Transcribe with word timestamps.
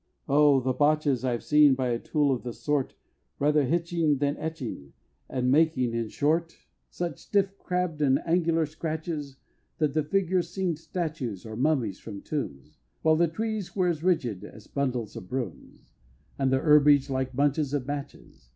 Oh! 0.27 0.59
the 0.59 0.73
botches 0.73 1.23
I've 1.23 1.43
seen 1.43 1.75
by 1.75 1.89
a 1.89 1.99
tool 1.99 2.31
of 2.31 2.41
the 2.41 2.53
sort, 2.53 2.95
Rather 3.37 3.65
hitching 3.65 4.17
than 4.17 4.35
etching, 4.37 4.93
and 5.29 5.51
making, 5.51 5.93
in 5.93 6.07
short, 6.07 6.57
Such 6.89 7.19
stiff, 7.19 7.55
crabbed, 7.59 8.01
and 8.01 8.17
angular 8.25 8.65
scratches, 8.65 9.37
That 9.77 9.93
the 9.93 10.01
figures 10.01 10.49
seem'd 10.49 10.79
statues 10.79 11.45
or 11.45 11.55
mummies 11.55 11.99
from 11.99 12.23
tombs, 12.23 12.79
While 13.03 13.15
the 13.17 13.27
trees 13.27 13.75
were 13.75 13.89
as 13.89 14.01
rigid 14.03 14.43
as 14.43 14.65
bundles 14.65 15.15
of 15.15 15.29
brooms, 15.29 15.93
And 16.39 16.51
the 16.51 16.57
herbage 16.61 17.11
like 17.11 17.35
bunches 17.35 17.71
of 17.75 17.85
matches! 17.85 18.49